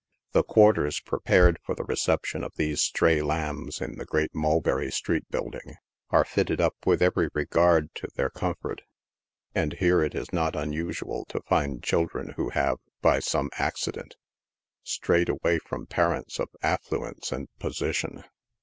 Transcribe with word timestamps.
The 0.31 0.41
quarters 0.41 0.99
prepared 0.99 1.59
for 1.63 1.75
the 1.75 1.83
reception 1.83 2.43
of 2.43 2.53
these 2.55 2.81
stray 2.81 3.21
lambs 3.21 3.79
in 3.79 3.99
the 3.99 4.05
great 4.07 4.33
Mul 4.33 4.59
berry 4.59 4.89
street 4.91 5.29
building, 5.29 5.75
arc 6.09 6.25
fitted 6.25 6.59
up 6.59 6.73
with 6.87 7.03
every 7.03 7.29
regard 7.35 7.93
to 7.97 8.07
their 8.15 8.31
corn 8.31 8.55
fort, 8.59 8.81
and 9.53 9.73
here 9.73 10.01
it 10.01 10.15
is 10.15 10.33
not 10.33 10.55
unusual 10.55 11.23
to 11.25 11.43
find 11.43 11.83
children 11.83 12.29
who 12.35 12.49
have, 12.49 12.79
by 13.03 13.19
some 13.19 13.51
accident, 13.59 14.15
strayed 14.81 15.29
away 15.29 15.59
from 15.59 15.85
parents 15.85 16.39
of 16.39 16.49
affluence 16.63 17.31
and 17.31 17.47
position. 17.59 18.23